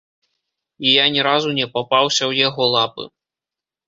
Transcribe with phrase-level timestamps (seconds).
[0.85, 3.05] І я ні разу не папаўся ў яго лапы.